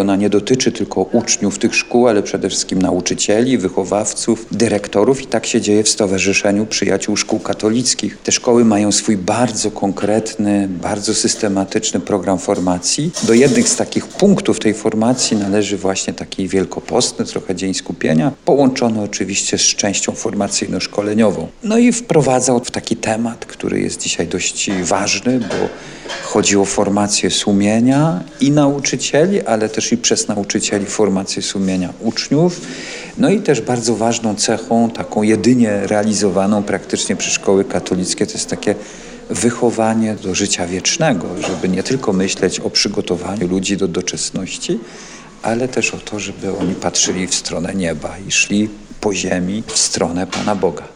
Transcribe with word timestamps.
Ona 0.00 0.16
nie 0.16 0.30
dotyczy 0.30 0.72
tylko 0.72 1.02
uczniów 1.02 1.58
tych 1.58 1.74
szkół, 1.74 2.08
ale 2.08 2.22
przede 2.22 2.48
wszystkim 2.48 2.82
nauczycieli, 2.82 3.58
wychowawców, 3.58 4.46
dyrektorów 4.50 5.22
i 5.22 5.26
tak 5.26 5.46
się 5.46 5.60
dzieje 5.60 5.82
w 5.82 5.88
Stowarzyszeniu 5.88 6.66
Przyjaciół 6.66 7.16
Szkół 7.16 7.38
Katolickich. 7.38 8.18
Te 8.18 8.32
szkoły 8.32 8.64
mają 8.64 8.92
swój 8.92 9.16
bardzo 9.16 9.70
konkretny, 9.70 10.68
bardzo 10.68 11.14
systematyczny 11.14 12.00
program 12.00 12.38
formacji. 12.38 13.10
Do 13.22 13.34
jednych 13.34 13.68
z 13.68 13.76
takich 13.76 14.06
punktów 14.06 14.60
tej 14.60 14.74
formacji 14.74 15.36
należy 15.36 15.76
właśnie 15.76 16.14
taki 16.14 16.48
wielkopostny, 16.48 17.24
trochę 17.24 17.54
dzień 17.54 17.74
skupienia, 17.74 18.32
połączony 18.44 19.02
oczywiście 19.02 19.58
z 19.58 19.62
częścią 19.62 20.12
formacyjno-szkoleniową. 20.12 21.46
No 21.62 21.78
i 21.78 21.92
wprowadzał 21.92 22.64
w 22.64 22.70
taki 22.70 22.96
temat, 22.96 23.46
który 23.46 23.80
jest 23.80 24.00
dzisiaj 24.00 24.26
dość 24.26 24.70
ważny, 24.82 25.38
bo 25.40 25.68
chodzi 26.22 26.56
o 26.56 26.64
formację 26.64 27.30
sumienia 27.30 28.20
i 28.40 28.50
nauczycieli, 28.50 29.42
ale 29.42 29.68
też 29.68 29.92
i 29.92 29.96
przez 29.96 30.28
nauczycieli 30.28 30.86
formację 30.86 31.42
sumienia 31.42 31.92
uczniów. 32.00 32.60
No 33.18 33.30
i 33.30 33.40
też 33.40 33.60
bardzo 33.60 33.96
ważną 33.96 34.34
cechą, 34.34 34.90
taką 34.90 35.22
jedynie 35.22 35.86
realizowaną 35.86 36.62
praktycznie 36.62 37.16
przez 37.16 37.32
szkoły 37.32 37.64
katolickie, 37.64 38.26
to 38.26 38.32
jest 38.32 38.50
takie 38.50 38.74
wychowanie 39.30 40.14
do 40.14 40.34
życia 40.34 40.66
wiecznego, 40.66 41.26
żeby 41.48 41.68
nie 41.68 41.82
tylko 41.82 42.12
myśleć 42.12 42.60
o 42.60 42.70
przygotowaniu 42.70 43.48
ludzi 43.48 43.76
do 43.76 43.88
doczesności, 43.88 44.78
ale 45.42 45.68
też 45.68 45.94
o 45.94 45.98
to, 45.98 46.18
żeby 46.20 46.58
oni 46.58 46.74
patrzyli 46.74 47.26
w 47.26 47.34
stronę 47.34 47.74
nieba 47.74 48.18
i 48.28 48.32
szli 48.32 48.68
po 49.00 49.14
ziemi 49.14 49.62
w 49.66 49.78
stronę 49.78 50.26
Pana 50.26 50.54
Boga. 50.54 50.88